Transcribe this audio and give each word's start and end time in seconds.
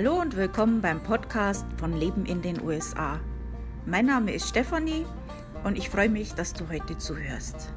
Hallo 0.00 0.20
und 0.20 0.36
willkommen 0.36 0.80
beim 0.80 1.02
Podcast 1.02 1.66
von 1.76 1.92
Leben 1.92 2.24
in 2.24 2.40
den 2.40 2.62
USA. 2.62 3.18
Mein 3.84 4.06
Name 4.06 4.32
ist 4.32 4.48
Stefanie 4.48 5.04
und 5.64 5.76
ich 5.76 5.90
freue 5.90 6.08
mich, 6.08 6.34
dass 6.34 6.52
du 6.52 6.68
heute 6.68 6.96
zuhörst. 6.98 7.72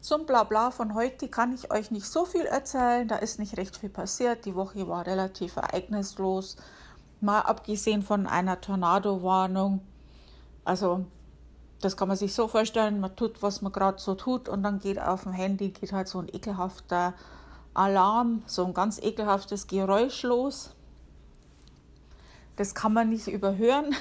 Zum 0.00 0.24
Blabla 0.24 0.70
von 0.70 0.94
heute 0.94 1.28
kann 1.28 1.52
ich 1.52 1.70
euch 1.70 1.90
nicht 1.90 2.06
so 2.06 2.24
viel 2.24 2.46
erzählen, 2.46 3.06
da 3.06 3.16
ist 3.16 3.38
nicht 3.38 3.58
recht 3.58 3.76
viel 3.76 3.90
passiert. 3.90 4.46
Die 4.46 4.54
Woche 4.54 4.88
war 4.88 5.06
relativ 5.06 5.56
ereignislos, 5.56 6.56
mal 7.20 7.40
abgesehen 7.40 8.00
von 8.00 8.26
einer 8.26 8.62
Tornado-Warnung. 8.62 9.82
Also 10.64 11.04
das 11.80 11.96
kann 11.96 12.08
man 12.08 12.16
sich 12.16 12.34
so 12.34 12.48
vorstellen, 12.48 13.00
man 13.00 13.14
tut, 13.14 13.42
was 13.42 13.62
man 13.62 13.72
gerade 13.72 13.98
so 13.98 14.14
tut 14.14 14.48
und 14.48 14.62
dann 14.62 14.78
geht 14.80 15.00
auf 15.00 15.22
dem 15.22 15.32
Handy 15.32 15.70
geht 15.70 15.92
halt 15.92 16.08
so 16.08 16.18
ein 16.18 16.28
ekelhafter 16.28 17.14
Alarm, 17.74 18.42
so 18.46 18.64
ein 18.64 18.74
ganz 18.74 18.98
ekelhaftes 19.00 19.66
Geräusch 19.68 20.22
los. 20.24 20.70
Das 22.56 22.74
kann 22.74 22.92
man 22.92 23.10
nicht 23.10 23.28
überhören. 23.28 23.94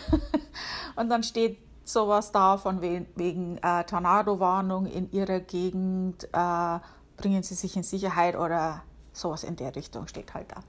und 0.95 1.09
dann 1.09 1.21
steht 1.21 1.59
sowas 1.83 2.31
da 2.31 2.57
von 2.57 2.81
wegen 2.81 3.57
äh, 3.57 3.83
Tornado-Warnung 3.83 4.87
in 4.87 5.11
Ihrer 5.11 5.39
Gegend, 5.39 6.27
äh, 6.33 6.79
bringen 7.17 7.43
Sie 7.43 7.53
sich 7.53 7.75
in 7.77 7.83
Sicherheit 7.83 8.35
oder 8.35 8.81
sowas 9.13 9.43
in 9.43 9.55
der 9.55 9.75
Richtung 9.75 10.07
steht 10.07 10.33
halt 10.33 10.51
da. 10.51 10.61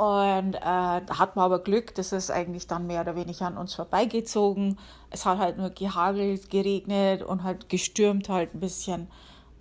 Und 0.00 0.54
äh, 0.54 0.60
da 0.62 1.18
hat 1.18 1.36
man 1.36 1.44
aber 1.44 1.58
Glück, 1.58 1.94
das 1.94 2.12
ist 2.12 2.30
eigentlich 2.30 2.66
dann 2.66 2.86
mehr 2.86 3.02
oder 3.02 3.16
weniger 3.16 3.46
an 3.46 3.58
uns 3.58 3.74
vorbeigezogen. 3.74 4.78
Es 5.10 5.26
hat 5.26 5.36
halt 5.36 5.58
nur 5.58 5.68
gehagelt, 5.68 6.48
geregnet 6.48 7.22
und 7.22 7.42
halt 7.42 7.68
gestürmt 7.68 8.30
halt 8.30 8.54
ein 8.54 8.60
bisschen. 8.60 9.10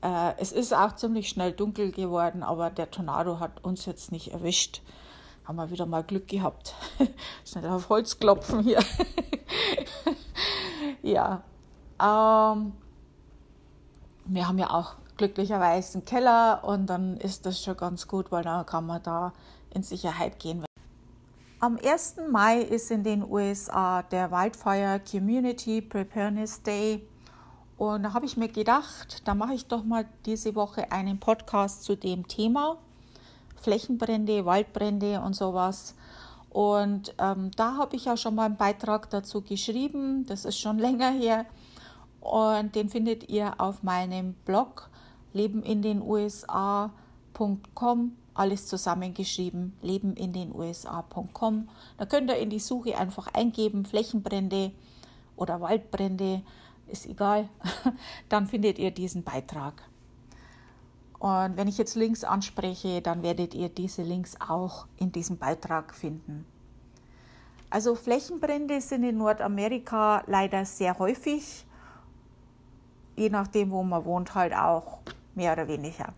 Äh, 0.02 0.32
es 0.38 0.54
ist 0.54 0.74
auch 0.74 0.96
ziemlich 0.96 1.28
schnell 1.28 1.52
dunkel 1.52 1.92
geworden, 1.92 2.42
aber 2.42 2.70
der 2.70 2.90
Tornado 2.90 3.42
hat 3.42 3.66
uns 3.66 3.86
jetzt 3.86 4.14
nicht 4.14 4.32
erwischt. 4.32 4.82
Haben 5.44 5.58
wir 5.58 5.72
wieder 5.72 5.86
mal 5.86 6.04
Glück 6.04 6.30
gehabt. 6.30 6.74
Schnell 7.46 7.68
auf 7.68 7.90
Holz 7.90 8.18
klopfen 8.18 8.62
hier. 8.62 8.80
ja. 11.02 11.44
Ähm, 12.02 12.72
wir 14.24 14.48
haben 14.48 14.58
ja 14.58 14.70
auch 14.70 14.94
glücklicherweise 15.18 15.96
einen 15.98 16.06
Keller 16.06 16.62
und 16.64 16.86
dann 16.86 17.18
ist 17.18 17.46
das 17.46 17.62
schon 17.62 17.76
ganz 17.76 18.08
gut, 18.08 18.32
weil 18.32 18.44
dann 18.44 18.66
kann 18.66 18.86
man 18.86 19.04
da 19.04 19.34
in 19.74 19.84
Sicherheit 19.84 20.40
gehen. 20.40 20.66
Am 21.62 21.78
1. 21.78 22.16
Mai 22.32 22.62
ist 22.62 22.90
in 22.90 23.04
den 23.04 23.22
USA 23.22 24.02
der 24.04 24.32
Wildfire 24.32 25.02
Community 25.10 25.82
Preparedness 25.82 26.64
Day. 26.64 27.06
Und 27.78 28.04
da 28.04 28.14
habe 28.14 28.26
ich 28.26 28.38
mir 28.38 28.48
gedacht, 28.48 29.28
da 29.28 29.36
mache 29.36 29.56
ich 29.56 29.66
doch 29.66 29.84
mal 29.84 30.06
diese 30.26 30.56
Woche 30.56 30.90
einen 30.92 31.20
Podcast 31.20 31.84
zu 31.84 31.98
dem 31.98 32.30
Thema. 32.30 32.78
Flächenbrände, 33.58 34.46
Waldbrände 34.46 35.20
und 35.22 35.36
sowas. 35.36 35.96
Und 36.50 37.14
ähm, 37.20 37.52
da 37.58 37.76
habe 37.76 37.96
ich 37.96 38.06
ja 38.06 38.18
schon 38.18 38.34
mal 38.36 38.46
einen 38.46 38.58
Beitrag 38.58 39.10
dazu 39.10 39.42
geschrieben. 39.42 40.26
Das 40.28 40.46
ist 40.46 40.60
schon 40.60 40.78
länger 40.80 41.12
her. 41.12 41.46
Und 42.22 42.76
den 42.76 42.90
findet 42.90 43.30
ihr 43.30 43.60
auf 43.60 43.84
meinem 43.84 44.34
Blog 44.46 44.90
lebenindenusa.com 45.34 48.19
alles 48.40 48.68
zusammengeschrieben, 48.68 49.78
lebenindenusa.com. 49.82 51.68
Da 51.98 52.06
könnt 52.06 52.30
ihr 52.32 52.38
in 52.38 52.50
die 52.50 52.60
Suche 52.60 52.98
einfach 52.98 53.28
eingeben, 53.34 53.86
Flächenbrände 53.86 54.72
oder 55.36 55.60
Waldbrände, 55.60 56.42
ist 56.88 57.06
egal. 57.06 57.50
Dann 58.30 58.48
findet 58.48 58.80
ihr 58.80 58.92
diesen 58.92 59.24
Beitrag. 59.24 59.84
Und 61.20 61.58
wenn 61.58 61.68
ich 61.68 61.78
jetzt 61.78 61.96
Links 61.96 62.24
anspreche, 62.24 63.02
dann 63.02 63.24
werdet 63.24 63.54
ihr 63.54 63.68
diese 63.68 64.04
Links 64.04 64.38
auch 64.40 64.88
in 64.96 65.12
diesem 65.12 65.38
Beitrag 65.38 65.94
finden. 65.94 66.46
Also 67.70 67.94
Flächenbrände 67.94 68.80
sind 68.80 69.04
in 69.04 69.18
Nordamerika 69.18 70.24
leider 70.28 70.64
sehr 70.64 70.98
häufig, 70.98 71.66
je 73.18 73.30
nachdem, 73.30 73.72
wo 73.72 73.84
man 73.84 74.06
wohnt, 74.06 74.34
halt 74.34 74.54
auch 74.54 75.00
mehr 75.36 75.52
oder 75.52 75.68
weniger 75.68 76.14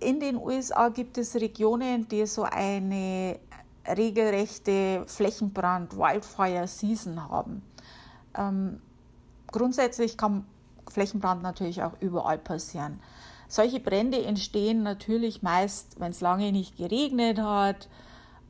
in 0.00 0.20
den 0.20 0.36
USA 0.36 0.88
gibt 0.88 1.18
es 1.18 1.34
Regionen, 1.34 2.08
die 2.08 2.24
so 2.26 2.42
eine 2.42 3.38
regelrechte 3.86 5.04
Flächenbrand-Wildfire-Season 5.06 7.28
haben. 7.28 7.62
Ähm, 8.36 8.82
grundsätzlich 9.46 10.18
kann 10.18 10.44
Flächenbrand 10.90 11.42
natürlich 11.42 11.82
auch 11.82 11.92
überall 12.00 12.38
passieren. 12.38 13.00
Solche 13.48 13.80
Brände 13.80 14.24
entstehen 14.24 14.82
natürlich 14.82 15.42
meist, 15.42 16.00
wenn 16.00 16.10
es 16.10 16.20
lange 16.20 16.52
nicht 16.52 16.76
geregnet 16.76 17.38
hat 17.38 17.88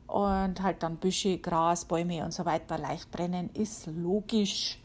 und 0.07 0.61
halt 0.61 0.83
dann 0.83 0.97
Büsche, 0.97 1.37
Gras, 1.37 1.85
Bäume 1.85 2.25
und 2.25 2.33
so 2.33 2.45
weiter 2.45 2.77
leicht 2.77 3.09
brennen, 3.11 3.49
ist 3.53 3.87
logisch. 3.87 4.79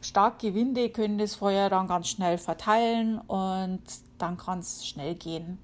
Starke 0.00 0.54
Winde 0.54 0.90
können 0.90 1.18
das 1.18 1.36
Feuer 1.36 1.70
dann 1.70 1.86
ganz 1.86 2.08
schnell 2.08 2.38
verteilen 2.38 3.18
und 3.18 3.82
dann 4.18 4.36
kann 4.36 4.58
es 4.60 4.86
schnell 4.86 5.14
gehen. 5.14 5.58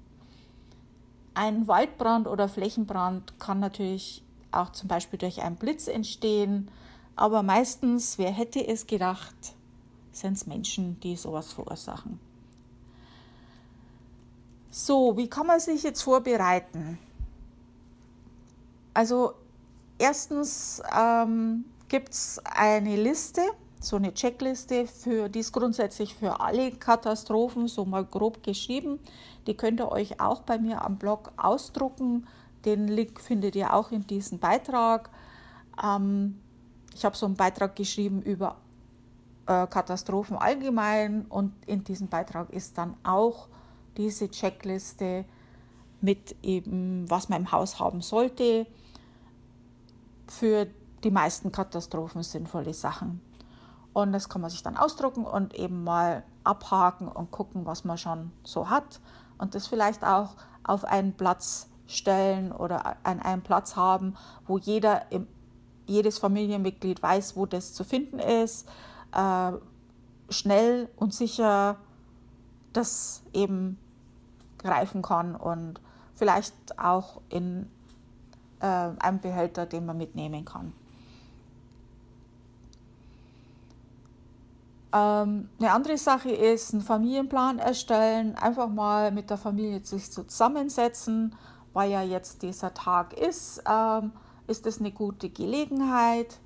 Ein 1.35 1.67
Waldbrand 1.67 2.27
oder 2.27 2.47
Flächenbrand 2.47 3.39
kann 3.39 3.59
natürlich 3.59 4.23
auch 4.51 4.71
zum 4.71 4.87
Beispiel 4.87 5.17
durch 5.17 5.41
einen 5.41 5.55
Blitz 5.55 5.87
entstehen, 5.87 6.69
aber 7.15 7.43
meistens, 7.43 8.17
wer 8.17 8.31
hätte 8.31 8.65
es 8.67 8.87
gedacht, 8.87 9.35
sind 10.11 10.33
es 10.33 10.45
Menschen, 10.45 10.99
die 10.99 11.15
sowas 11.15 11.51
verursachen. 11.51 12.19
So, 14.69 15.17
wie 15.17 15.29
kann 15.29 15.47
man 15.47 15.59
sich 15.59 15.83
jetzt 15.83 16.01
vorbereiten? 16.01 16.97
Also 18.93 19.33
erstens 19.97 20.81
ähm, 20.95 21.65
gibt 21.89 22.09
es 22.09 22.41
eine 22.45 22.95
Liste 22.95 23.41
so 23.83 23.95
eine 23.95 24.13
Checkliste, 24.13 24.87
für, 24.87 25.29
die 25.29 25.39
ist 25.39 25.51
grundsätzlich 25.51 26.13
für 26.15 26.39
alle 26.39 26.71
Katastrophen 26.71 27.67
so 27.67 27.85
mal 27.85 28.05
grob 28.05 28.43
geschrieben. 28.43 28.99
Die 29.47 29.55
könnt 29.55 29.79
ihr 29.79 29.91
euch 29.91 30.19
auch 30.19 30.41
bei 30.41 30.57
mir 30.57 30.83
am 30.83 30.97
Blog 30.97 31.31
ausdrucken. 31.37 32.27
Den 32.65 32.87
Link 32.87 33.19
findet 33.19 33.55
ihr 33.55 33.73
auch 33.73 33.91
in 33.91 34.07
diesem 34.07 34.39
Beitrag. 34.39 35.09
Ähm, 35.83 36.39
ich 36.95 37.03
habe 37.05 37.17
so 37.17 37.25
einen 37.25 37.35
Beitrag 37.35 37.75
geschrieben 37.75 38.21
über 38.21 38.57
äh, 39.45 39.67
Katastrophen 39.67 40.37
allgemein 40.37 41.25
und 41.25 41.53
in 41.65 41.83
diesem 41.83 42.07
Beitrag 42.07 42.49
ist 42.51 42.77
dann 42.77 42.95
auch 43.03 43.47
diese 43.97 44.29
Checkliste 44.29 45.25
mit 46.01 46.35
eben, 46.43 47.09
was 47.09 47.29
man 47.29 47.41
im 47.41 47.51
Haus 47.51 47.79
haben 47.79 48.01
sollte, 48.01 48.65
für 50.27 50.67
die 51.03 51.11
meisten 51.11 51.51
Katastrophen 51.51 52.23
sinnvolle 52.23 52.73
Sachen. 52.73 53.21
Und 53.93 54.11
das 54.11 54.27
kann 54.27 54.41
man 54.41 54.49
sich 54.49 54.63
dann 54.63 54.75
ausdrucken 54.75 55.23
und 55.23 55.53
eben 55.53 55.83
mal 55.83 56.23
abhaken 56.43 57.07
und 57.07 57.31
gucken, 57.31 57.65
was 57.65 57.83
man 57.83 57.97
schon 57.97 58.31
so 58.43 58.69
hat. 58.69 58.99
Und 59.37 59.55
das 59.55 59.67
vielleicht 59.67 60.03
auch 60.03 60.35
auf 60.63 60.83
einen 60.83 61.13
Platz 61.13 61.69
stellen 61.87 62.51
oder 62.51 62.95
an 63.03 63.19
einen 63.19 63.41
Platz 63.43 63.75
haben, 63.75 64.15
wo 64.47 64.57
jeder, 64.57 65.03
jedes 65.85 66.17
Familienmitglied 66.17 67.01
weiß, 67.03 67.35
wo 67.35 67.45
das 67.45 67.73
zu 67.73 67.83
finden 67.83 68.19
ist, 68.19 68.67
äh, 69.11 69.51
schnell 70.29 70.89
und 70.95 71.13
sicher 71.13 71.77
das 72.71 73.21
eben 73.33 73.77
greifen 74.57 75.01
kann 75.01 75.35
und 75.35 75.79
vielleicht 76.15 76.79
auch 76.79 77.21
in 77.29 77.69
äh, 78.59 78.65
einem 78.65 79.19
Behälter, 79.19 79.65
den 79.65 79.85
man 79.85 79.97
mitnehmen 79.97 80.45
kann. 80.45 80.73
Ähm, 84.93 85.49
eine 85.59 85.71
andere 85.71 85.97
Sache 85.97 86.29
ist, 86.29 86.71
einen 86.71 86.83
Familienplan 86.83 87.57
erstellen, 87.57 88.35
einfach 88.35 88.69
mal 88.69 89.11
mit 89.11 89.31
der 89.31 89.37
Familie 89.37 89.83
sich 89.83 90.11
zusammensetzen, 90.11 91.35
weil 91.73 91.89
ja 91.91 92.03
jetzt 92.03 92.43
dieser 92.43 92.75
Tag 92.75 93.13
ist, 93.13 93.63
ähm, 93.67 94.11
ist 94.45 94.67
es 94.67 94.79
eine 94.79 94.91
gute 94.91 95.29
Gelegenheit, 95.29 96.39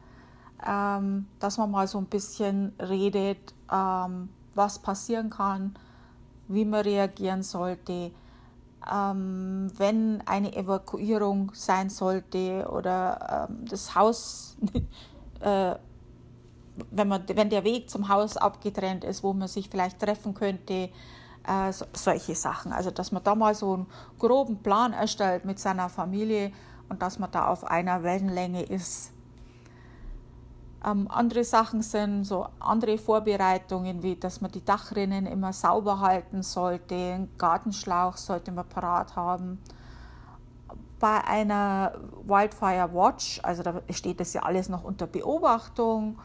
ähm, 0.65 1.27
dass 1.39 1.57
man 1.57 1.69
mal 1.71 1.87
so 1.87 1.97
ein 1.97 2.05
bisschen 2.05 2.73
redet, 2.79 3.53
ähm, 3.69 4.29
was 4.55 4.79
passieren 4.79 5.29
kann, 5.29 5.75
wie 6.47 6.63
man 6.63 6.81
reagieren 6.81 7.43
sollte, 7.43 8.11
ähm, 8.89 9.69
wenn 9.75 10.23
eine 10.25 10.55
Evakuierung 10.55 11.51
sein 11.53 11.89
sollte 11.89 12.69
oder 12.71 13.47
ähm, 13.49 13.65
das 13.65 13.93
Haus 13.93 14.55
äh, 15.41 15.75
wenn, 16.91 17.07
man, 17.07 17.23
wenn 17.27 17.49
der 17.49 17.63
Weg 17.63 17.89
zum 17.89 18.09
Haus 18.09 18.37
abgetrennt 18.37 19.03
ist, 19.03 19.23
wo 19.23 19.33
man 19.33 19.47
sich 19.47 19.69
vielleicht 19.69 19.99
treffen 19.99 20.33
könnte, 20.33 20.89
äh, 21.47 21.71
so, 21.71 21.85
solche 21.93 22.35
Sachen. 22.35 22.71
Also 22.71 22.91
dass 22.91 23.11
man 23.11 23.23
da 23.23 23.35
mal 23.35 23.55
so 23.55 23.73
einen 23.73 23.87
groben 24.19 24.61
Plan 24.61 24.93
erstellt 24.93 25.45
mit 25.45 25.59
seiner 25.59 25.89
Familie 25.89 26.51
und 26.89 27.01
dass 27.01 27.19
man 27.19 27.31
da 27.31 27.47
auf 27.47 27.63
einer 27.63 28.03
Wellenlänge 28.03 28.63
ist. 28.63 29.11
Ähm, 30.85 31.07
andere 31.09 31.43
Sachen 31.43 31.81
sind 31.81 32.23
so 32.23 32.47
andere 32.59 32.97
Vorbereitungen, 32.97 34.03
wie 34.03 34.15
dass 34.15 34.41
man 34.41 34.51
die 34.51 34.63
Dachrinnen 34.63 35.25
immer 35.25 35.51
sauber 35.51 35.99
halten 35.99 36.43
sollte, 36.43 36.95
einen 36.95 37.37
Gartenschlauch 37.37 38.15
sollte 38.17 38.51
man 38.51 38.67
parat 38.67 39.15
haben. 39.15 39.59
Bei 40.99 41.23
einer 41.25 41.93
Wildfire 42.25 42.89
Watch, 42.93 43.39
also 43.43 43.63
da 43.63 43.81
steht 43.91 44.19
das 44.19 44.33
ja 44.33 44.43
alles 44.43 44.69
noch 44.69 44.83
unter 44.83 45.07
Beobachtung, 45.07 46.19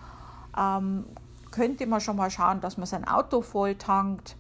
ähm, 0.59 1.07
könnte 1.51 1.87
man 1.87 2.01
schon 2.01 2.17
mal 2.17 2.31
schauen, 2.31 2.61
dass 2.61 2.77
man 2.77 2.87
sein 2.87 3.07
Auto 3.07 3.43
voll 3.43 3.77
tankt, 3.77 4.37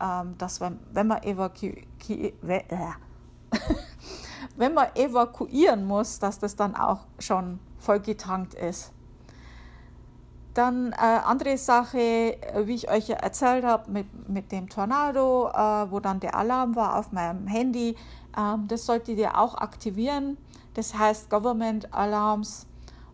ähm, 0.00 0.36
dass 0.38 0.60
man, 0.60 0.78
wenn 0.92 1.06
man, 1.06 1.22
evaku 1.22 1.66
äh, 2.08 2.32
wenn 4.56 4.74
man 4.74 4.88
evakuieren 4.94 5.86
muss, 5.86 6.18
dass 6.18 6.38
das 6.38 6.56
dann 6.56 6.76
auch 6.76 7.06
schon 7.18 7.60
voll 7.78 8.00
getankt 8.00 8.54
ist. 8.54 8.92
Dann 10.54 10.92
äh, 10.92 10.96
andere 10.96 11.56
Sache, 11.56 11.98
äh, 11.98 12.66
wie 12.66 12.74
ich 12.74 12.90
euch 12.90 13.10
erzählt 13.10 13.64
habe, 13.64 13.90
mit, 13.90 14.28
mit 14.28 14.50
dem 14.50 14.68
Tornado, 14.68 15.48
äh, 15.50 15.90
wo 15.90 16.00
dann 16.00 16.18
der 16.18 16.34
Alarm 16.34 16.74
war 16.74 16.98
auf 16.98 17.12
meinem 17.12 17.46
Handy. 17.46 17.96
Ähm, 18.36 18.66
das 18.66 18.84
solltet 18.84 19.18
ihr 19.18 19.38
auch 19.38 19.54
aktivieren. 19.54 20.36
Das 20.74 20.94
heißt 20.94 21.30
Government 21.30 21.92
Alarms 21.94 22.67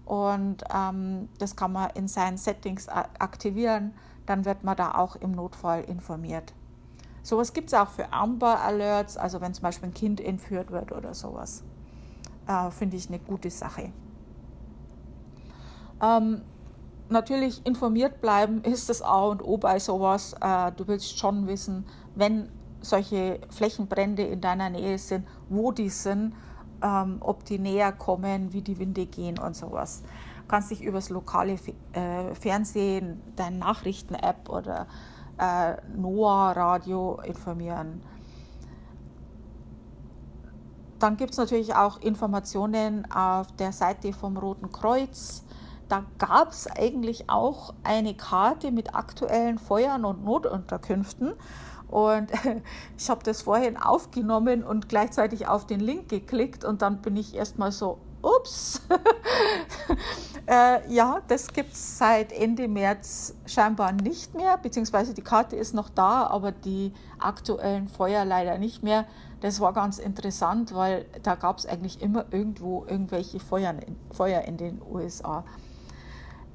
und 0.05 0.65
ähm, 0.73 1.29
das 1.39 1.56
kann 1.56 1.73
man 1.73 1.91
in 1.95 2.09
seinen 2.09 2.37
Settings 2.37 2.89
aktivieren. 2.89 3.95
Dann 4.27 4.45
wird 4.45 4.65
man 4.65 4.77
da 4.77 4.95
auch 4.95 5.17
im 5.17 5.33
Notfall 5.33 5.85
informiert. 5.85 6.53
Sowas 7.23 7.53
gibt 7.55 7.69
es 7.69 7.75
auch 7.75 7.89
für 7.89 8.12
Amber 8.12 8.61
Alerts, 8.61 9.17
also 9.17 9.41
wenn 9.41 9.55
zum 9.55 9.62
Beispiel 9.62 9.89
ein 9.89 9.95
Kind 9.95 10.21
entführt 10.21 10.71
wird 10.71 10.93
oder 10.93 11.15
sowas. 11.15 11.65
Äh, 12.47 12.71
Finde 12.71 12.97
ich 12.97 13.09
eine 13.09 13.19
gute 13.19 13.51
Sache. 13.51 13.93
Ähm, 16.03 16.43
natürlich 17.09 17.65
informiert 17.65 18.21
bleiben 18.21 18.62
ist 18.65 18.91
das 18.91 19.01
A 19.01 19.25
und 19.25 19.43
O 19.43 19.56
bei 19.56 19.79
sowas. 19.79 20.35
Äh, 20.41 20.73
du 20.73 20.87
willst 20.87 21.19
schon 21.19 21.47
wissen, 21.47 21.87
wenn 22.15 22.51
solche 22.83 23.41
Flächenbrände 23.49 24.23
in 24.23 24.43
deiner 24.43 24.69
Nähe 24.69 24.99
sind, 24.99 25.27
wo 25.49 25.73
die 25.73 25.89
sind, 25.89 26.35
ähm, 26.85 27.17
ob 27.21 27.45
die 27.45 27.59
näher 27.59 27.91
kommen, 27.91 28.53
wie 28.53 28.63
die 28.63 28.79
Winde 28.79 29.07
gehen 29.07 29.39
und 29.39 29.57
sowas. 29.57 30.03
Du 30.43 30.49
kannst 30.49 30.71
dich 30.71 30.83
über 30.83 30.99
das 30.99 31.09
lokale 31.09 31.59
äh, 31.93 32.35
Fernsehen, 32.35 33.23
deine 33.35 33.57
Nachrichten-App 33.57 34.49
oder 34.49 34.87
äh, 35.39 35.77
NOAA-Radio 35.97 37.21
informieren. 37.25 38.03
Dann 40.99 41.17
gibt 41.17 41.33
es 41.33 41.39
natürlich 41.39 41.75
auch 41.75 42.01
Informationen 42.01 43.11
auf 43.11 43.51
der 43.57 43.73
Seite 43.73 44.13
vom 44.13 44.37
Roten 44.37 44.71
Kreuz 44.71 45.45
da 45.89 46.05
gab 46.19 46.51
es 46.51 46.67
eigentlich 46.67 47.29
auch 47.29 47.75
eine 47.83 48.15
Karte 48.15 48.73
mit 48.73 48.95
aktuellen 48.95 49.59
Feuern 49.59 50.05
und 50.05 50.25
Notunterkünften. 50.25 51.35
Und 51.94 52.32
ich 52.99 53.08
habe 53.08 53.23
das 53.23 53.43
vorhin 53.43 53.76
aufgenommen 53.76 54.64
und 54.64 54.88
gleichzeitig 54.88 55.46
auf 55.46 55.64
den 55.64 55.79
Link 55.79 56.08
geklickt 56.08 56.64
und 56.64 56.82
dann 56.82 57.00
bin 57.00 57.17
ich 57.17 57.37
erstmal 57.37 57.70
so, 57.70 58.00
ups. 58.20 58.82
äh, 60.49 60.93
ja, 60.93 61.20
das 61.29 61.52
gibt 61.52 61.73
es 61.73 61.99
seit 61.99 62.32
Ende 62.32 62.67
März 62.67 63.37
scheinbar 63.46 63.93
nicht 63.93 64.35
mehr, 64.35 64.58
beziehungsweise 64.58 65.14
die 65.14 65.23
Karte 65.23 65.55
ist 65.55 65.73
noch 65.73 65.88
da, 65.88 66.26
aber 66.26 66.50
die 66.50 66.93
aktuellen 67.20 67.87
Feuer 67.87 68.25
leider 68.25 68.58
nicht 68.58 68.82
mehr. 68.82 69.06
Das 69.41 69.61
war 69.61 69.73
ganz 69.73 69.99
interessant, 69.99 70.75
weil 70.75 71.06
da 71.23 71.37
gab 71.37 71.58
es 71.58 71.67
eigentlich 71.67 72.02
immer 72.02 72.25
irgendwo 72.32 72.85
irgendwelche 72.88 73.38
Feuer 73.38 73.70
in, 73.70 73.94
Feuer 74.11 74.41
in 74.43 74.56
den 74.56 74.82
USA. 74.82 75.44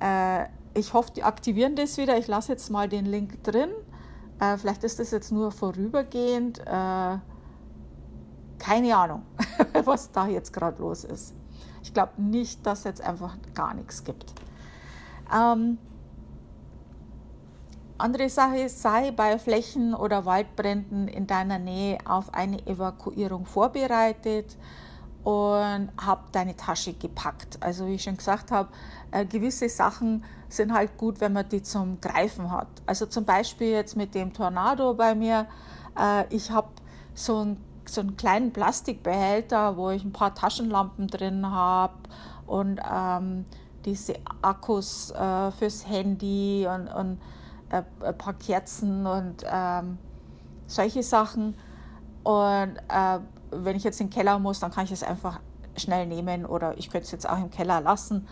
Äh, 0.02 0.48
ich 0.74 0.92
hoffe, 0.92 1.12
die 1.16 1.24
aktivieren 1.24 1.78
das 1.78 1.96
wieder. 1.96 2.18
Ich 2.18 2.28
lasse 2.28 2.52
jetzt 2.52 2.70
mal 2.70 2.90
den 2.90 3.06
Link 3.06 3.42
drin. 3.46 3.70
Äh, 4.40 4.58
vielleicht 4.58 4.84
ist 4.84 5.00
das 5.00 5.12
jetzt 5.12 5.32
nur 5.32 5.52
vorübergehend. 5.52 6.60
Äh, 6.60 7.18
keine 8.58 8.96
Ahnung, 8.96 9.24
was 9.84 10.12
da 10.12 10.28
jetzt 10.28 10.54
gerade 10.54 10.82
los 10.82 11.04
ist. 11.04 11.34
Ich 11.82 11.94
glaube 11.94 12.22
nicht, 12.22 12.66
dass 12.66 12.80
es 12.80 12.86
jetzt 12.86 13.02
einfach 13.02 13.38
gar 13.54 13.74
nichts 13.74 14.04
gibt. 14.04 14.34
Ähm, 15.34 15.78
andere 17.98 18.30
Sache 18.30 18.70
sei 18.70 19.12
bei 19.12 19.38
Flächen- 19.38 19.94
oder 19.94 20.26
Waldbränden 20.26 21.08
in 21.08 21.28
deiner 21.28 21.60
Nähe 21.60 21.98
auf 22.06 22.34
eine 22.34 22.66
Evakuierung 22.66 23.46
vorbereitet 23.46 24.58
und 25.24 25.90
habe 25.98 26.22
deine 26.32 26.56
Tasche 26.56 26.94
gepackt. 26.94 27.58
Also 27.62 27.88
wie 27.88 27.96
ich 27.96 28.04
schon 28.04 28.18
gesagt 28.18 28.52
habe, 28.52 28.70
äh, 29.12 29.26
gewisse 29.26 29.70
Sachen 29.70 30.24
sind 30.48 30.74
halt 30.74 30.98
gut, 30.98 31.22
wenn 31.22 31.34
man 31.34 31.48
die 31.50 31.62
zum 31.62 32.00
Greifen 32.02 32.52
hat. 32.52 32.68
Also 32.86 33.06
zum 33.06 33.26
Beispiel 33.26 33.70
jetzt 33.70 33.96
mit 33.96 34.16
dem 34.16 34.34
Tornado 34.34 34.94
bei 34.94 35.16
mir. 35.16 35.46
Äh, 36.00 36.34
ich 36.34 36.52
habe 36.52 36.70
so, 37.14 37.44
ein, 37.44 37.58
so 37.86 38.02
einen 38.02 38.18
kleinen 38.18 38.52
Plastikbehälter, 38.52 39.78
wo 39.78 39.90
ich 39.90 40.04
ein 40.04 40.14
paar 40.14 40.34
Taschenlampen 40.34 41.08
drin 41.08 41.50
habe 41.50 41.94
und 42.48 42.80
ähm, 42.92 43.46
diese 43.86 44.16
Akkus 44.42 45.12
äh, 45.12 45.52
fürs 45.52 45.88
Handy 45.88 46.68
und, 46.68 46.88
und 46.88 47.20
äh, 47.70 47.84
ein 48.04 48.18
paar 48.18 48.34
Kerzen 48.34 49.06
und 49.06 49.44
ähm, 49.46 49.98
solche 50.68 51.04
Sachen. 51.04 51.56
Und 52.24 52.78
äh, 52.90 53.20
wenn 53.52 53.76
ich 53.76 53.84
jetzt 53.84 54.00
in 54.00 54.08
den 54.08 54.14
Keller 54.14 54.40
muss, 54.40 54.60
dann 54.60 54.72
kann 54.72 54.86
ich 54.86 54.92
es 54.92 55.04
einfach 55.04 55.40
schnell 55.76 56.06
nehmen 56.06 56.46
oder 56.46 56.78
ich 56.78 56.90
könnte 56.90 57.06
es 57.06 57.12
jetzt 57.12 57.28
auch 57.30 57.38
im 57.38 57.50
Keller 57.50 57.82
lassen, 57.82 58.28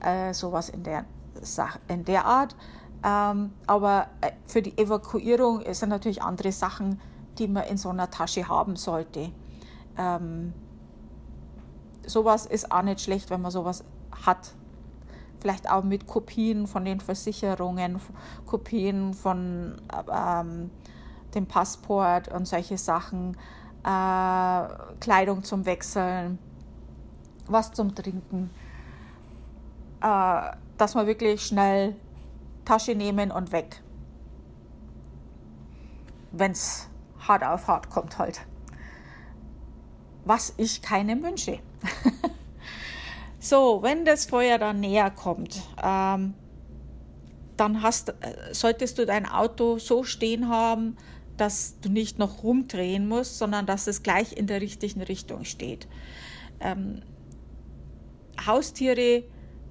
äh, 0.00 0.32
sowas 0.32 0.68
in 0.68 0.82
der, 0.82 1.04
in 1.88 2.04
der 2.04 2.24
Art. 2.24 2.54
Ähm, 3.02 3.52
aber 3.66 4.08
äh, 4.20 4.32
für 4.46 4.62
die 4.62 4.76
Evakuierung 4.76 5.62
sind 5.72 5.88
natürlich 5.88 6.22
andere 6.22 6.52
Sachen, 6.52 7.00
die 7.38 7.48
man 7.48 7.64
in 7.64 7.78
so 7.78 7.88
einer 7.88 8.10
Tasche 8.10 8.46
haben 8.48 8.76
sollte. 8.76 9.32
Ähm, 9.96 10.52
sowas 12.06 12.46
ist 12.46 12.70
auch 12.70 12.82
nicht 12.82 13.00
schlecht, 13.00 13.30
wenn 13.30 13.40
man 13.40 13.50
sowas 13.50 13.84
hat. 14.26 14.54
Vielleicht 15.40 15.70
auch 15.70 15.82
mit 15.82 16.06
Kopien 16.06 16.66
von 16.66 16.84
den 16.84 17.00
Versicherungen, 17.00 17.98
Kopien 18.44 19.14
von 19.14 19.80
ähm, 20.12 20.70
dem 21.34 21.46
Passport 21.46 22.28
und 22.28 22.46
solche 22.46 22.76
Sachen 22.76 23.36
äh, 23.84 24.68
Kleidung 25.00 25.42
zum 25.42 25.64
Wechseln, 25.66 26.38
was 27.46 27.72
zum 27.72 27.94
Trinken, 27.94 28.50
äh, 30.00 30.50
dass 30.76 30.94
man 30.94 31.06
wirklich 31.06 31.42
schnell 31.42 31.96
Tasche 32.64 32.94
nehmen 32.94 33.30
und 33.30 33.52
weg. 33.52 33.82
Wenn 36.32 36.52
es 36.52 36.88
hart 37.18 37.44
auf 37.44 37.66
hart 37.66 37.90
kommt 37.90 38.18
halt. 38.18 38.40
Was 40.24 40.54
ich 40.56 40.82
keinem 40.82 41.22
wünsche. 41.22 41.58
so, 43.40 43.82
wenn 43.82 44.04
das 44.04 44.26
Feuer 44.26 44.58
dann 44.58 44.80
näher 44.80 45.10
kommt, 45.10 45.60
ähm, 45.82 46.34
dann 47.56 47.82
hast, 47.82 48.10
äh, 48.10 48.14
solltest 48.52 48.98
du 48.98 49.06
dein 49.06 49.26
Auto 49.26 49.78
so 49.78 50.04
stehen 50.04 50.48
haben, 50.48 50.96
dass 51.40 51.80
du 51.80 51.88
nicht 51.88 52.18
noch 52.18 52.42
rumdrehen 52.42 53.08
musst, 53.08 53.38
sondern 53.38 53.66
dass 53.66 53.86
es 53.86 54.02
gleich 54.02 54.36
in 54.36 54.46
der 54.46 54.60
richtigen 54.60 55.00
Richtung 55.00 55.44
steht. 55.44 55.88
Ähm, 56.60 57.02
Haustiere 58.46 59.24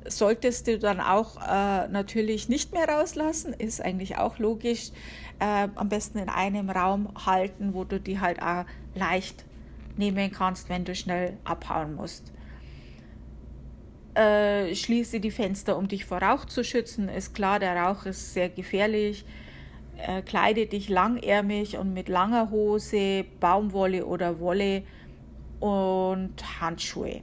solltest 0.06 0.68
du 0.68 0.80
dann 0.80 1.00
auch 1.00 1.38
äh, 1.38 1.88
natürlich 1.88 2.50
nicht 2.50 2.74
mehr 2.74 2.88
rauslassen, 2.88 3.54
ist 3.54 3.82
eigentlich 3.82 4.18
auch 4.18 4.40
logisch. 4.40 4.92
Äh, 5.40 5.68
am 5.76 5.90
besten 5.90 6.18
in 6.18 6.30
einem 6.30 6.70
Raum 6.70 7.14
halten, 7.26 7.74
wo 7.74 7.84
du 7.84 8.00
die 8.00 8.20
halt 8.20 8.42
auch 8.42 8.66
leicht 8.96 9.46
nehmen 9.98 10.32
kannst, 10.32 10.70
wenn 10.70 10.86
du 10.86 10.96
schnell 10.96 11.38
abhauen 11.44 11.96
musst. 11.96 12.32
Äh, 14.16 14.74
schließe 14.74 15.20
die 15.20 15.32
Fenster, 15.32 15.78
um 15.78 15.88
dich 15.88 16.06
vor 16.06 16.22
Rauch 16.22 16.46
zu 16.46 16.64
schützen. 16.64 17.10
Ist 17.10 17.36
klar, 17.36 17.60
der 17.60 17.76
Rauch 17.76 18.06
ist 18.06 18.34
sehr 18.34 18.50
gefährlich 18.50 19.26
äh, 20.08 20.22
kleide 20.22 20.66
dich 20.66 20.90
langärmig 20.90 21.78
und 21.78 21.94
mit 21.94 22.10
langer 22.10 22.52
Hose, 22.52 23.26
Baumwolle 23.40 24.06
oder 24.06 24.40
Wolle 24.40 24.84
und 25.60 26.62
Handschuhe. 26.62 27.22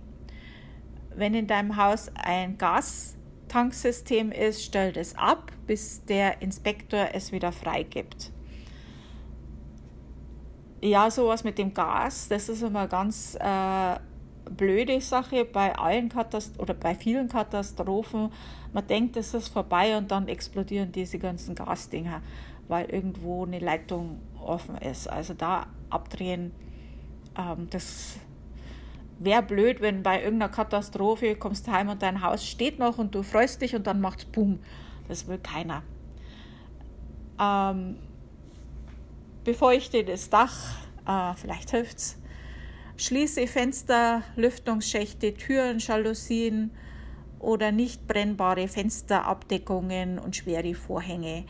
Wenn 1.14 1.34
in 1.34 1.46
deinem 1.46 1.76
Haus 1.76 2.10
ein 2.14 2.58
Gastanksystem 2.58 4.32
ist, 4.32 4.62
stell 4.62 4.96
es 4.96 5.16
ab, 5.16 5.52
bis 5.66 6.04
der 6.04 6.42
Inspektor 6.42 7.08
es 7.14 7.32
wieder 7.32 7.52
freigibt. 7.52 8.30
Ja, 10.82 11.10
sowas 11.10 11.42
mit 11.42 11.56
dem 11.58 11.72
Gas, 11.72 12.28
das 12.28 12.50
ist 12.50 12.62
immer 12.62 12.86
ganz 12.86 13.36
äh, 13.40 13.96
blöde 14.50 15.00
Sache 15.00 15.44
bei 15.44 15.74
allen 15.74 16.08
Katast 16.08 16.58
oder 16.60 16.74
bei 16.74 16.94
vielen 16.94 17.28
Katastrophen. 17.28 18.30
Man 18.72 18.86
denkt, 18.86 19.16
es 19.16 19.34
ist 19.34 19.48
vorbei 19.48 19.96
und 19.96 20.10
dann 20.10 20.28
explodieren 20.28 20.92
diese 20.92 21.18
ganzen 21.18 21.54
Gasdinger 21.54 22.20
weil 22.68 22.90
irgendwo 22.90 23.44
eine 23.44 23.58
Leitung 23.58 24.20
offen 24.40 24.76
ist. 24.78 25.08
Also 25.08 25.34
da 25.34 25.66
abdrehen, 25.90 26.52
ähm, 27.36 27.68
das 27.70 28.18
wäre 29.18 29.42
blöd, 29.42 29.80
wenn 29.80 30.02
bei 30.02 30.22
irgendeiner 30.22 30.52
Katastrophe 30.52 31.36
kommst 31.36 31.66
du 31.66 31.72
heim 31.72 31.88
und 31.88 32.02
dein 32.02 32.22
Haus 32.22 32.46
steht 32.46 32.78
noch 32.78 32.98
und 32.98 33.14
du 33.14 33.22
freust 33.22 33.62
dich 33.62 33.74
und 33.74 33.86
dann 33.86 34.00
macht's 34.00 34.24
Boom. 34.24 34.58
Das 35.08 35.26
will 35.26 35.38
keiner. 35.38 35.82
Ähm, 37.40 37.96
befeuchte 39.44 40.04
das 40.04 40.30
Dach, 40.30 40.76
äh, 41.06 41.34
vielleicht 41.36 41.70
hilft's. 41.70 42.18
Schließe 42.98 43.46
Fenster, 43.46 44.22
Lüftungsschächte, 44.36 45.34
Türen, 45.34 45.78
Jalousien 45.78 46.70
oder 47.38 47.70
nicht 47.70 48.06
brennbare 48.06 48.68
Fensterabdeckungen 48.68 50.18
und 50.18 50.34
schwere 50.34 50.74
Vorhänge. 50.74 51.44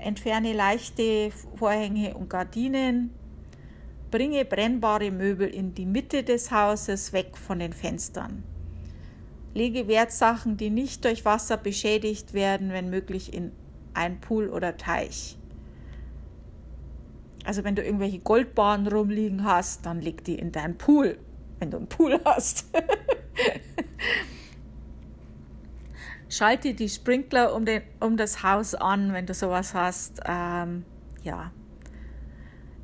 Entferne 0.00 0.54
leichte 0.54 1.30
Vorhänge 1.56 2.14
und 2.14 2.30
Gardinen. 2.30 3.10
Bringe 4.10 4.44
brennbare 4.44 5.10
Möbel 5.10 5.48
in 5.48 5.74
die 5.74 5.86
Mitte 5.86 6.22
des 6.22 6.50
Hauses 6.50 7.12
weg 7.12 7.36
von 7.36 7.58
den 7.58 7.72
Fenstern. 7.72 8.42
Lege 9.52 9.88
Wertsachen, 9.88 10.56
die 10.56 10.70
nicht 10.70 11.04
durch 11.04 11.24
Wasser 11.24 11.56
beschädigt 11.56 12.32
werden, 12.32 12.70
wenn 12.70 12.88
möglich 12.88 13.34
in 13.34 13.52
ein 13.92 14.20
Pool 14.20 14.48
oder 14.48 14.76
Teich. 14.76 15.36
Also 17.44 17.62
wenn 17.64 17.74
du 17.74 17.82
irgendwelche 17.82 18.20
Goldbahnen 18.20 18.86
rumliegen 18.86 19.44
hast, 19.44 19.84
dann 19.86 20.00
leg 20.00 20.24
die 20.24 20.38
in 20.38 20.50
deinen 20.50 20.78
Pool, 20.78 21.18
wenn 21.58 21.70
du 21.70 21.76
einen 21.76 21.88
Pool 21.88 22.18
hast. 22.24 22.66
Schalte 26.30 26.74
die 26.74 26.88
Sprinkler 26.88 27.52
um, 27.54 27.64
den, 27.64 27.82
um 27.98 28.16
das 28.16 28.44
Haus 28.44 28.76
an, 28.76 29.12
wenn 29.12 29.26
du 29.26 29.34
sowas 29.34 29.74
hast. 29.74 30.20
Ähm, 30.24 30.84
ja. 31.24 31.50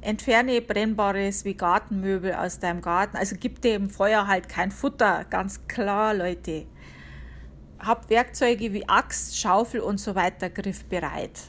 Entferne 0.00 0.60
Brennbares 0.60 1.44
wie 1.44 1.54
Gartenmöbel 1.54 2.34
aus 2.34 2.58
deinem 2.58 2.80
Garten. 2.80 3.16
Also 3.16 3.36
gib 3.38 3.62
dem 3.62 3.88
Feuer 3.88 4.26
halt 4.26 4.48
kein 4.48 4.72
Futter, 4.72 5.24
ganz 5.30 5.68
klar, 5.68 6.12
Leute. 6.12 6.66
Hab 7.78 8.10
Werkzeuge 8.10 8.72
wie 8.72 8.88
Axt, 8.88 9.38
Schaufel 9.38 9.80
und 9.80 10.00
so 10.00 10.16
weiter 10.16 10.50
griffbereit. 10.50 11.40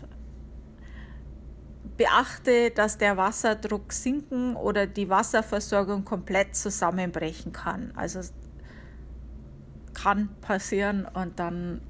Beachte, 1.97 2.69
dass 2.69 2.99
der 2.99 3.17
Wasserdruck 3.17 3.91
sinken 3.91 4.55
oder 4.55 4.85
die 4.85 5.09
Wasserversorgung 5.09 6.05
komplett 6.05 6.55
zusammenbrechen 6.55 7.53
kann. 7.53 7.91
Also 7.95 8.19
kann 9.97 10.29
passieren 10.41 11.07
und 11.13 11.39
dann 11.39 11.81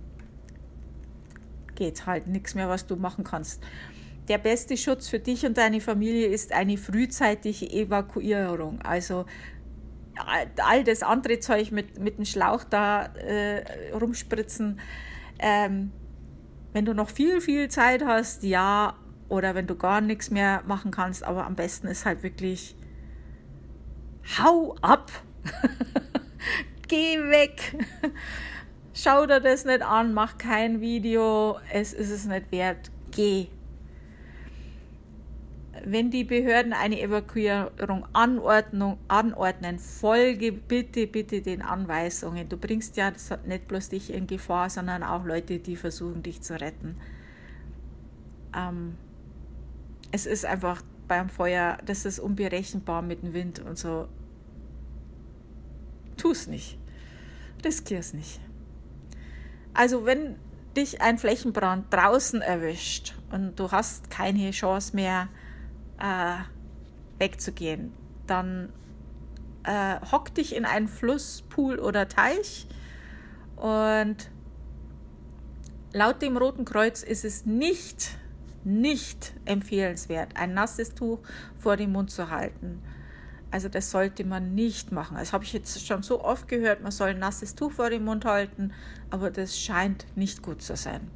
geht 1.75 2.05
halt 2.05 2.27
nichts 2.27 2.55
mehr, 2.55 2.69
was 2.69 2.87
du 2.87 2.95
machen 2.95 3.23
kannst. 3.23 3.61
Der 4.27 4.37
beste 4.37 4.75
Schutz 4.77 5.07
für 5.07 5.19
dich 5.19 5.45
und 5.45 5.57
deine 5.57 5.79
Familie 5.79 6.27
ist 6.27 6.51
eine 6.51 6.77
frühzeitige 6.77 7.69
Evakuierung. 7.69 8.81
Also 8.81 9.25
all 10.57 10.83
das 10.83 11.03
andere 11.03 11.39
Zeug 11.39 11.71
mit, 11.71 11.99
mit 11.99 12.17
dem 12.17 12.25
Schlauch 12.25 12.63
da 12.63 13.05
äh, 13.15 13.91
rumspritzen. 13.93 14.79
Ähm, 15.39 15.91
wenn 16.73 16.85
du 16.85 16.93
noch 16.93 17.09
viel, 17.09 17.41
viel 17.41 17.69
Zeit 17.69 18.03
hast, 18.03 18.43
ja, 18.43 18.95
oder 19.29 19.55
wenn 19.55 19.67
du 19.67 19.75
gar 19.75 20.01
nichts 20.01 20.31
mehr 20.31 20.63
machen 20.65 20.91
kannst, 20.91 21.23
aber 21.23 21.45
am 21.45 21.55
besten 21.55 21.87
ist 21.87 22.05
halt 22.05 22.23
wirklich, 22.23 22.75
hau 24.39 24.75
ab, 24.81 25.11
geh 26.87 27.19
weg, 27.29 27.75
schau 28.93 29.25
dir 29.25 29.39
das 29.39 29.65
nicht 29.65 29.81
an, 29.81 30.13
mach 30.13 30.37
kein 30.37 30.81
Video, 30.81 31.59
es 31.71 31.93
ist 31.93 32.11
es 32.11 32.25
nicht 32.25 32.51
wert, 32.51 32.91
geh. 33.11 33.47
Wenn 35.85 36.09
die 36.09 36.23
Behörden 36.23 36.73
eine 36.73 36.99
Evakuierung 36.99 38.05
anordnung, 38.11 38.97
anordnen, 39.07 39.79
folge 39.79 40.51
bitte, 40.51 41.05
bitte 41.05 41.41
den 41.41 41.61
Anweisungen. 41.61 42.49
Du 42.49 42.57
bringst 42.57 42.97
ja 42.97 43.13
nicht 43.45 43.67
bloß 43.67 43.89
dich 43.89 44.11
in 44.11 44.25
Gefahr, 44.25 44.69
sondern 44.69 45.03
auch 45.03 45.23
Leute, 45.23 45.59
die 45.59 45.75
versuchen, 45.75 46.23
dich 46.23 46.41
zu 46.41 46.59
retten. 46.59 46.97
Ähm, 48.55 48.97
es 50.11 50.25
ist 50.25 50.45
einfach 50.45 50.81
beim 51.07 51.29
Feuer, 51.29 51.77
das 51.85 52.05
ist 52.05 52.19
unberechenbar 52.19 53.01
mit 53.01 53.23
dem 53.23 53.33
Wind 53.33 53.59
und 53.59 53.77
so. 53.77 54.07
Tu 56.17 56.31
es 56.31 56.47
nicht. 56.47 56.77
Riskier 57.63 57.99
es 57.99 58.13
nicht. 58.13 58.39
Also 59.73 60.05
wenn 60.05 60.35
dich 60.75 61.01
ein 61.01 61.17
Flächenbrand 61.17 61.91
draußen 61.93 62.41
erwischt 62.41 63.15
und 63.31 63.59
du 63.59 63.71
hast 63.71 64.09
keine 64.09 64.51
Chance 64.51 64.95
mehr 64.95 65.27
äh, 65.99 66.37
wegzugehen, 67.19 67.93
dann 68.27 68.71
äh, 69.63 69.99
hock 70.11 70.33
dich 70.33 70.55
in 70.55 70.65
einen 70.65 70.87
Fluss, 70.87 71.43
Pool 71.49 71.79
oder 71.79 72.07
Teich 72.07 72.67
und 73.55 74.29
laut 75.93 76.21
dem 76.21 76.37
Roten 76.37 76.65
Kreuz 76.65 77.03
ist 77.03 77.25
es 77.25 77.45
nicht 77.45 78.17
nicht 78.67 79.33
empfehlenswert, 79.45 80.35
ein 80.35 80.53
nasses 80.53 80.93
Tuch 80.93 81.19
vor 81.57 81.77
den 81.77 81.91
Mund 81.91 82.11
zu 82.11 82.29
halten. 82.29 82.81
Also 83.49 83.69
das 83.69 83.91
sollte 83.91 84.25
man 84.25 84.55
nicht 84.55 84.91
machen. 84.91 85.17
Das 85.17 85.31
habe 85.31 85.43
ich 85.43 85.53
jetzt 85.53 85.85
schon 85.85 86.03
so 86.03 86.23
oft 86.23 86.47
gehört, 86.47 86.81
man 86.81 86.91
soll 86.91 87.09
ein 87.09 87.19
nasses 87.19 87.55
Tuch 87.55 87.71
vor 87.71 87.89
den 87.89 88.03
Mund 88.03 88.25
halten, 88.25 88.73
aber 89.09 89.31
das 89.31 89.57
scheint 89.59 90.05
nicht 90.15 90.41
gut 90.41 90.61
zu 90.61 90.75
sein. 90.75 91.09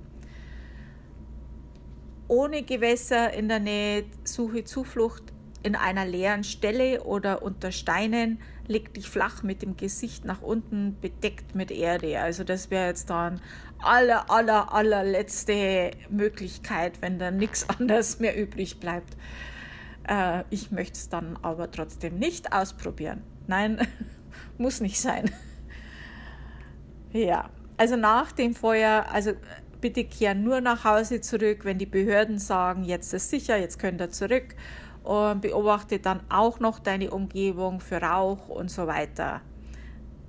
Ohne 2.28 2.64
Gewässer 2.64 3.34
in 3.34 3.50
der 3.50 3.60
Nähe 3.60 4.06
suche 4.24 4.64
Zuflucht 4.64 5.24
in 5.64 5.76
einer 5.76 6.06
leeren 6.06 6.44
Stelle 6.44 7.04
oder 7.04 7.44
unter 7.44 7.72
Steinen, 7.72 8.40
leg 8.68 8.94
dich 8.94 9.10
flach 9.10 9.44
mit 9.44 9.62
dem 9.62 9.78
Gesicht 9.78 10.26
nach 10.26 10.42
unten, 10.42 10.98
bedeckt 11.02 11.56
mit 11.56 11.72
Erde. 11.72 12.20
Also 12.22 12.44
das 12.44 12.72
wäre 12.72 12.88
jetzt 12.88 13.10
dann 13.10 13.42
aller, 13.84 14.32
aller, 14.32 14.74
allerletzte 14.74 15.92
Möglichkeit, 16.10 17.02
wenn 17.02 17.20
da 17.20 17.32
nichts 17.32 17.68
anderes 17.80 18.20
mehr 18.20 18.38
übrig 18.38 18.80
bleibt. 18.80 19.16
Äh, 20.08 20.44
ich 20.50 20.72
möchte 20.72 20.94
es 20.94 21.10
dann 21.10 21.38
aber 21.42 21.72
trotzdem 21.72 22.18
nicht 22.18 22.54
ausprobieren. 22.54 23.22
Nein, 23.48 23.88
muss 24.58 24.82
nicht 24.82 25.00
sein. 25.00 25.30
ja, 27.12 27.50
also 27.78 27.96
nach 27.96 28.32
dem 28.32 28.54
Feuer, 28.54 29.06
also 29.12 29.34
bitte 29.82 30.06
kehren 30.06 30.44
nur 30.44 30.62
nach 30.62 30.86
Hause 30.86 31.22
zurück, 31.22 31.66
wenn 31.66 31.78
die 31.78 31.86
Behörden 31.86 32.38
sagen, 32.38 32.84
jetzt 32.84 33.14
ist 33.14 33.30
sicher, 33.30 33.58
jetzt 33.58 33.80
könnt 33.80 34.00
ihr 34.00 34.12
zurück 34.12 34.56
und 35.04 35.42
beobachte 35.42 36.00
dann 36.00 36.22
auch 36.30 36.60
noch 36.60 36.80
deine 36.80 37.10
Umgebung 37.10 37.80
für 37.80 37.98
Rauch 37.98 38.48
und 38.50 38.70
so 38.70 38.86
weiter. 38.86 39.42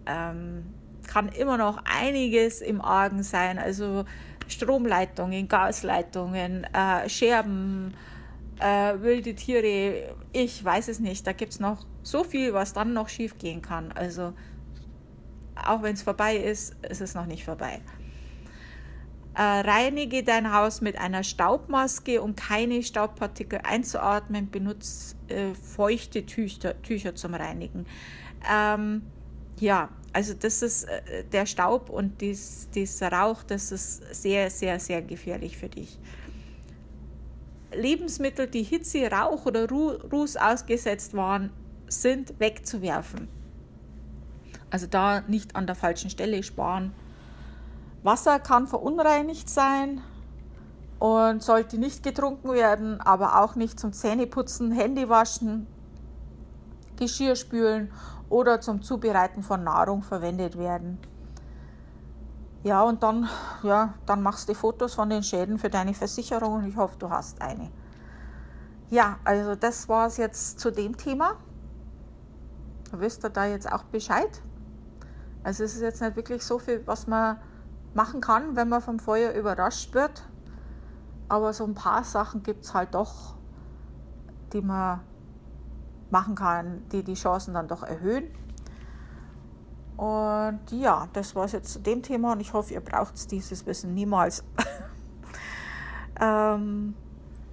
Ähm, 0.07 0.65
kann 1.07 1.29
immer 1.29 1.59
noch 1.59 1.79
einiges 1.85 2.63
im 2.63 2.81
Argen 2.81 3.23
sein, 3.23 3.59
also 3.59 4.05
Stromleitungen, 4.49 5.49
Gasleitungen, 5.49 6.65
äh, 6.73 7.09
Scherben, 7.09 7.95
äh, 8.63 9.03
wilde 9.03 9.35
Tiere, 9.35 10.15
ich 10.33 10.65
weiß 10.65 10.89
es 10.89 11.01
nicht. 11.01 11.27
Da 11.27 11.33
gibt 11.33 11.53
es 11.53 11.61
noch 11.61 11.85
so 12.03 12.23
viel, 12.23 12.55
was 12.55 12.73
dann 12.73 12.93
noch 12.93 13.09
schief 13.09 13.39
gehen 13.39 13.61
kann. 13.61 13.93
Also 13.93 14.33
auch 15.57 15.83
wenn 15.83 15.95
es 15.95 16.03
vorbei 16.03 16.37
ist, 16.37 16.77
ist 16.89 17.01
es 17.01 17.15
noch 17.15 17.27
nicht 17.27 17.45
vorbei. 17.45 17.81
Äh, 19.35 19.43
reinige 19.43 20.23
dein 20.23 20.53
Haus 20.53 20.81
mit 20.81 20.99
einer 20.99 21.25
Staubmaske, 21.25 22.23
um 22.23 22.37
keine 22.37 22.83
Staubpartikel 22.83 23.61
einzuatmen. 23.63 24.51
Benutze 24.51 25.17
äh, 25.29 25.55
feuchte 25.55 26.27
Tücher, 26.27 26.81
Tücher 26.83 27.15
zum 27.15 27.35
Reinigen. 27.35 27.87
Ähm, 28.51 29.03
ja, 29.59 29.89
also 30.13 30.35
das 30.35 30.63
ist 30.63 30.85
äh, 30.85 31.25
der 31.25 31.47
Staub 31.47 31.89
und 31.89 32.21
dies, 32.21 32.69
dieser 32.75 33.11
Rauch, 33.11 33.43
das 33.43 33.73
ist 33.73 34.15
sehr, 34.15 34.51
sehr, 34.51 34.79
sehr 34.79 35.01
gefährlich 35.01 35.57
für 35.57 35.69
dich. 35.69 35.99
Lebensmittel, 37.75 38.47
die 38.47 38.63
Hitze, 38.63 39.11
Rauch 39.11 39.47
oder 39.47 39.69
Ruß 39.69 40.37
ausgesetzt 40.37 41.15
waren, 41.15 41.51
sind 41.89 42.39
wegzuwerfen. 42.39 43.29
Also 44.71 44.87
da 44.87 45.21
nicht 45.23 45.55
an 45.55 45.67
der 45.67 45.77
falschen 45.77 46.11
Stelle 46.11 46.43
sparen 46.43 46.93
Wasser 48.03 48.41
kann 48.41 48.67
verunreinigt 48.67 49.49
sein 49.49 50.01
und 50.99 51.43
sollte 51.43 51.79
nicht 51.79 52.03
getrunken 52.03 52.53
werden, 52.53 53.01
aber 53.01 53.41
auch 53.41 53.55
nicht 53.55 53.79
zum 53.79 53.93
Zähneputzen, 53.93 54.73
Händewaschen, 54.73 55.69
Geschirr 56.97 57.37
spülen 57.37 57.93
oder 58.29 58.61
zum 58.61 58.83
Zubereiten 58.83 59.43
von 59.43 59.63
Nahrung 59.63 60.03
verwendet 60.03 60.59
werden. 60.59 60.99
Ja, 62.65 62.83
und 62.83 63.03
dann, 63.03 63.29
ja, 63.65 63.95
dann 64.07 64.23
machst 64.23 64.49
du 64.49 64.55
Fotos 64.55 64.95
von 64.95 65.11
den 65.11 65.25
Schäden 65.25 65.59
für 65.59 65.69
deine 65.69 65.95
Versicherung 65.95 66.55
und 66.55 66.65
ich 66.65 66.77
hoffe, 66.77 66.97
du 66.99 67.11
hast 67.11 67.43
eine. 67.43 67.71
Ja, 68.89 69.19
also 69.25 69.57
das 69.57 69.89
war 69.89 70.07
es 70.07 70.17
jetzt 70.17 70.61
zu 70.61 70.71
dem 70.71 70.97
Thema. 70.97 71.33
Wisst 72.93 73.25
ihr 73.25 73.31
da 73.31 73.47
jetzt 73.47 73.71
auch 73.71 73.83
Bescheid? 73.85 74.43
Also 75.43 75.65
es 75.65 75.75
ist 75.75 75.81
jetzt 75.81 76.01
nicht 76.03 76.15
wirklich 76.15 76.45
so 76.45 76.59
viel, 76.59 76.87
was 76.87 77.07
man 77.07 77.39
machen 77.95 78.21
kann, 78.21 78.55
wenn 78.55 78.69
man 78.69 78.81
vom 78.81 79.01
Feuer 79.01 79.33
überrascht 79.33 79.93
wird. 79.95 80.23
Aber 81.29 81.53
so 81.53 81.65
ein 81.65 81.75
paar 81.75 82.05
Sachen 82.05 82.43
gibt 82.43 82.65
es 82.65 82.75
halt 82.75 82.95
doch, 82.95 83.35
die 84.53 84.61
man 84.61 85.01
machen 86.11 86.35
kann, 86.35 86.87
die 86.93 87.03
die 87.03 87.15
Chancen 87.15 87.55
dann 87.55 87.67
doch 87.67 87.83
erhöhen. 87.83 88.25
Und 89.97 90.61
ja, 90.71 91.09
das 91.13 91.35
war 91.35 91.45
es 91.45 91.53
jetzt 91.53 91.73
zu 91.73 91.79
dem 91.81 92.03
Thema 92.03 92.33
und 92.33 92.41
ich 92.41 92.53
hoffe, 92.53 92.75
ihr 92.75 92.81
braucht 92.81 93.31
dieses 93.31 93.67
Wissen 93.67 93.95
niemals. 93.95 94.43
ähm, 96.21 96.95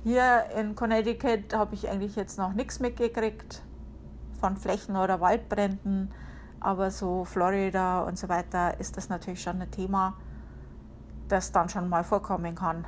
hier 0.03 0.45
in 0.57 0.75
Connecticut 0.75 1.53
habe 1.53 1.75
ich 1.75 1.89
eigentlich 1.89 2.15
jetzt 2.15 2.37
noch 2.37 2.53
nichts 2.53 2.79
mitgekriegt 2.79 3.61
von 4.39 4.57
Flächen- 4.57 4.95
oder 4.95 5.19
Waldbränden, 5.19 6.11
aber 6.59 6.89
so 6.91 7.25
Florida 7.25 8.01
und 8.01 8.17
so 8.17 8.29
weiter 8.29 8.79
ist 8.79 8.95
das 8.95 9.09
natürlich 9.09 9.41
schon 9.41 9.61
ein 9.61 9.71
Thema, 9.71 10.15
das 11.27 11.51
dann 11.51 11.67
schon 11.67 11.89
mal 11.89 12.03
vorkommen 12.03 12.55
kann. 12.55 12.85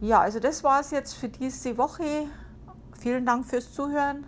Ja, 0.00 0.20
also 0.20 0.40
das 0.40 0.62
war 0.62 0.80
es 0.80 0.90
jetzt 0.90 1.14
für 1.14 1.30
diese 1.30 1.78
Woche. 1.78 2.26
Vielen 2.98 3.24
Dank 3.24 3.46
fürs 3.46 3.72
Zuhören. 3.72 4.26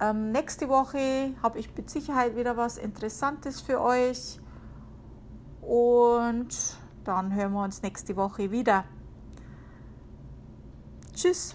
Ähm, 0.00 0.32
nächste 0.32 0.68
Woche 0.68 1.34
habe 1.42 1.58
ich 1.58 1.74
mit 1.76 1.88
Sicherheit 1.88 2.36
wieder 2.36 2.56
was 2.56 2.78
Interessantes 2.78 3.60
für 3.60 3.80
euch. 3.80 4.40
Und 5.60 6.76
dann 7.04 7.34
hören 7.34 7.52
wir 7.52 7.62
uns 7.62 7.82
nächste 7.82 8.16
Woche 8.16 8.50
wieder. 8.50 8.84
Tschüss. 11.14 11.54